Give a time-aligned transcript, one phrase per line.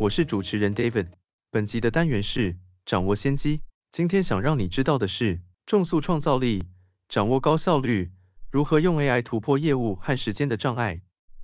[0.00, 1.08] 我是主持人 David。
[1.50, 3.60] 本集的单元是掌握先机。
[3.92, 6.62] 今天想让你知道的是，重塑创造力，
[7.10, 8.10] 掌握高效率，
[8.50, 11.02] 如何用 AI 突破业务和时间的障碍。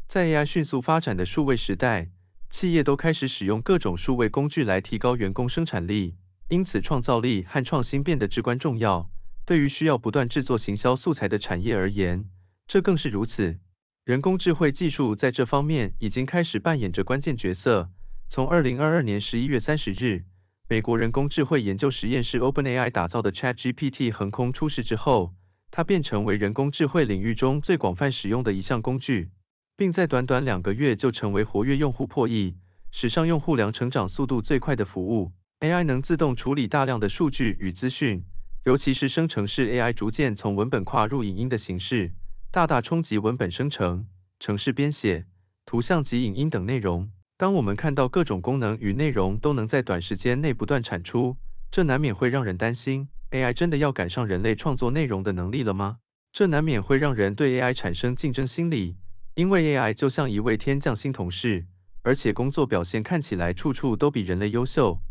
[0.09, 2.11] 在 AI 迅速发展的数位时代，
[2.49, 6.17] 企业都开始使用各种数位工具来提高员工生产力，
[6.49, 9.11] 因此创造力和创新变得至关重要。
[9.45, 12.31] 对于需要不断制作行销素材的产业而言，
[12.67, 13.59] 这更是如此。
[14.05, 17.91] 人工智慧技术在这方面已经开始扮演着关键角色。
[18.29, 20.25] 从二零二二年十一月三十日，
[20.69, 25.33] 美国人工智慧研究实验室 OpenAI 打造的 ChatGPT 横空出世之后，
[25.71, 29.31] 它便成为人工智慧领域中最广泛使用的一项工具，
[29.77, 32.57] 并在短短两个月就成为活跃用户破亿、
[32.91, 35.33] 史上用户量成长速度最快的服务。
[35.61, 38.25] AI 能自动处理大量的数据与资讯。
[38.65, 42.13] 尤其是生成式 AI 逐渐从文本跨入影音的形式，
[42.51, 44.09] 大大冲击文本生成、
[44.41, 45.25] 程式编写、
[45.65, 47.13] 图像及影音等内容。
[47.39, 51.37] 当我们看到各种功能与内容都能在短时间内不断产出，
[51.71, 55.99] 这难免会让人担心，AI 真的要赶上人类创作内容的能力了吗？
[56.33, 58.97] 这难免会让人对 AI 产生竞争心理，
[59.35, 61.67] 因为 AI 就像一位天降新同事，
[62.03, 65.03] 而且工作表现看起来处处都比人类优秀，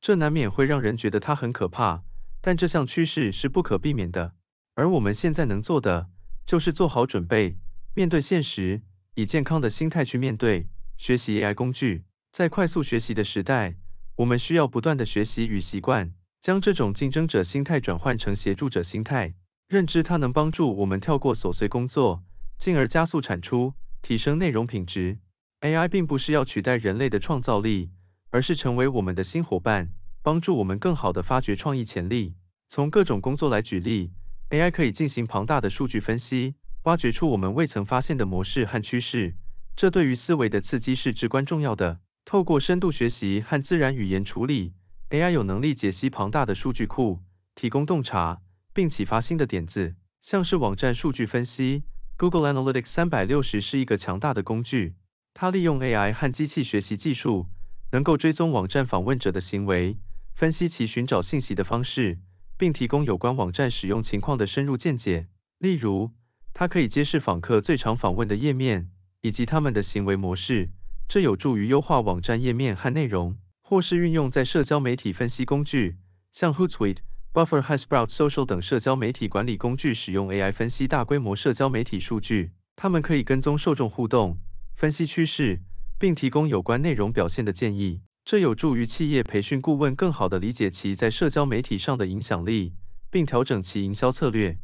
[0.00, 2.02] 这难免会让人觉得它很可怕。
[2.40, 4.32] 但这项趋势是不可避免的，
[4.74, 6.08] 而我们现在能做的，
[6.46, 7.58] 就是做好准备，
[7.92, 8.80] 面对现实，
[9.14, 10.68] 以健康的心态去面对。
[10.96, 13.76] 学习 AI 工具，在快速学习的时代，
[14.16, 19.34] 我们需要不断的学习与习惯，将这种竞争者心态转换成协助者心态，
[19.68, 22.24] 认知它能帮助我们跳过琐碎工作，
[22.58, 25.18] 进而加速产出，提升内容品质。
[25.60, 27.90] AI 并不是要取代人类的创造力，
[28.30, 29.92] 而是成为我们的新伙伴。
[30.22, 32.34] 帮助我们更好的发掘创意潜力。
[32.68, 34.10] 从各种工作来举例
[34.50, 39.36] ，AI 可以进行庞大的数据分析，挖掘出我们未曾发现的模式和趋势。
[39.76, 42.00] 这对于思维的刺激是至关重要的。
[42.24, 44.72] 透过深度学习和自然语言处理
[45.10, 47.20] ，AI 有能力解析庞大的数据库，
[47.54, 48.40] 提供洞察，
[48.72, 49.94] 并启发新的点子。
[50.22, 51.84] 像是网站数据分析
[52.16, 54.94] ，Google Analytics 三百六十是一个强大的工具。
[55.34, 57.46] 它利用 AI 和机器学习技术，
[57.92, 59.98] 能够追踪网站访问者的行为。
[60.34, 62.18] 分析其寻找信息的方式，
[62.56, 65.28] 并提供有关网站使用情况的深入见解。
[65.58, 66.12] 例如，
[66.54, 70.70] 它可以揭示访客最常访问的页面，以及他们的行为模式，
[71.08, 73.36] 这有助于优化网站页面和内容。
[73.68, 75.96] 或是运用在社交媒体分析工具，
[76.30, 76.98] 像 Hootsuite、
[77.32, 82.52] Buffer 和 Sprout Social 等社交媒体管理工具，使用 AI 分析大规模社交媒体数据。
[82.76, 84.38] 它们可以跟踪受众互动，
[84.76, 85.62] 分析趋势，
[85.98, 88.02] 并提供有关内容表现的建议。
[88.24, 92.72] 这有助于企业培训顾问更好地理解其在社交媒体上的影响力，
[93.10, 94.58] 并调整其营销策略。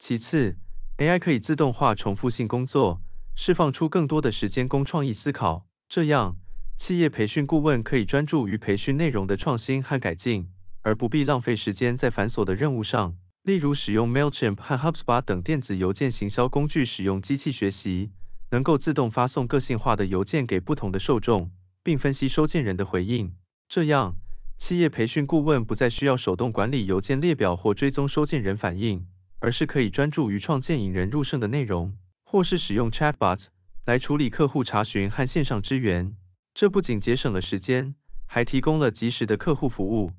[0.00, 0.56] 其次
[0.96, 3.00] ，AI 可以自动化重复性工作，
[3.40, 5.64] 释放出更多的时间供创意思考。
[5.88, 6.38] 这样，
[6.76, 10.48] 企业培训顾问可以专注于培训内容的创新和改进，
[10.82, 13.16] 而不必浪费时间在繁琐的任务上。
[13.44, 18.10] 例如，使用 Mailchimp 和 HubSpot 等电子邮件行销工具，使用机器学习，
[18.50, 21.52] 能够自动发送个性化的邮件给不同的受众。
[21.84, 23.34] 并分析收件人的回应，
[23.68, 24.16] 这样
[24.58, 29.06] 企业培训顾问不再需要手动管理邮件列表或追踪收件人反应，
[29.38, 31.94] 而是可以专注于创建引人入胜的内容，
[32.30, 33.46] 或是使用 Chatbots
[33.86, 36.14] 来处理客户查询和线上支援。
[36.52, 37.94] 这不仅节省了时间，
[38.26, 40.12] 还提供了及时的客户服务。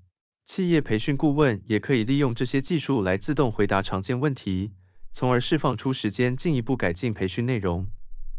[0.43, 4.71] 企业培训顾问也可以利用这些技术来自动回答常见问题，
[5.13, 7.85] 从而释放出时间进一步改进培训内容。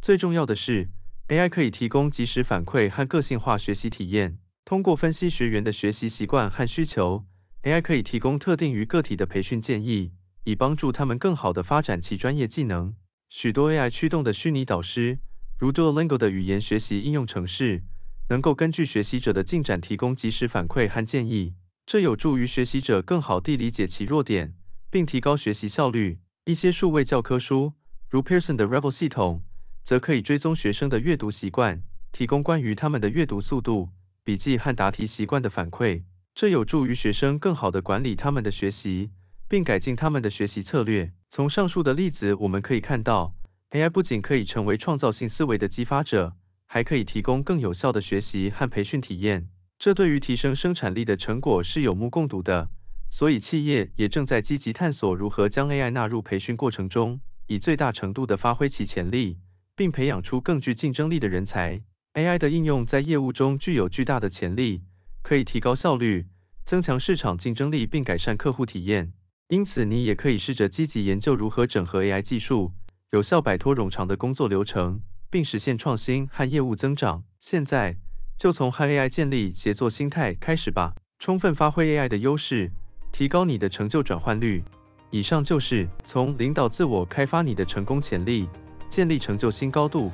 [0.03, 0.89] 最重要的是。
[1.29, 4.39] AI 可以提供及时反馈和个性化学习体验。
[4.65, 7.25] 通过分析学员的学习习惯和需求
[7.63, 10.11] ，AI 可以提供特定于个体的培训建议，
[10.43, 12.97] 以帮助他们更好地发展其专业技能。
[13.33, 15.21] 许多 AI 驱动的虚拟导师，
[15.57, 17.85] 如 Duolingo 的语言学习应用程式，
[18.29, 21.55] 能够根据学习者的进展提供及时反馈和建议，
[21.87, 24.57] 这有助于学习者更好地理解其弱点，
[24.91, 26.19] 并提高学习效率。
[26.45, 27.75] 一些数位教科书，
[28.09, 29.43] 如 Pearson 的 Revel 系统。
[29.83, 31.83] 则可以追踪学生的阅读习惯，
[32.13, 33.89] 提供关于他们的阅读速度、
[34.25, 36.03] 笔记和答题习惯的反馈，
[36.35, 39.11] 这有助于学生更好地管理他们的学习，
[39.49, 41.13] 并改进他们的学习策略。
[41.33, 43.37] 从上述的例子，我们可以看到
[43.71, 46.35] ，AI 不仅可以成为创造性思维的激发者，
[46.67, 49.49] 还可以提供更有效的学习和培训体验，
[49.79, 52.69] 这对于提升生产力的成果是有目共睹的。
[53.11, 59.39] 所以企业也正在积极探索如何将 AI 纳入培训过程中，以最大程度的发挥其潜力，
[59.77, 61.81] 并培养出更具竞争力的人才。
[62.15, 64.83] AI 的应用在业务中具有巨大的潜力，
[65.23, 66.27] 可以提高效率，
[66.65, 69.13] 增强市场竞争力，并改善客户体验。
[69.51, 72.71] 因此，你也可以试着积极研究如何整合 AI 技术，
[73.11, 77.25] 有效摆脱冗长的工作流程，并实现创新和业务增长。
[77.41, 77.97] 现在，
[78.39, 82.71] 就从和 AI 建立协作心态开始吧，充分发挥 AI 的优势。
[83.11, 84.63] 提高你的成就转换率。
[85.11, 88.49] 以上就是从领导自我开发你的成功潜力，
[88.89, 90.13] 建立成就新高度。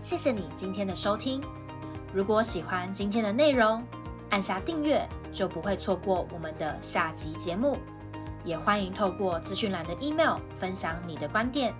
[0.00, 1.40] 谢谢你今天的收听。
[2.12, 3.80] 如果喜欢今天的内容，
[4.30, 7.76] 按下订阅就不会错过我们的下集节目。
[8.44, 11.74] 也欢迎透过资讯栏的 email 分享你的观点，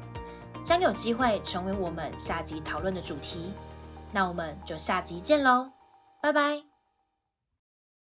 [0.62, 3.52] 将有机会成为我们下集讨论的主题。
[4.12, 5.70] 那我们就下集见喽，
[6.20, 6.67] 拜拜。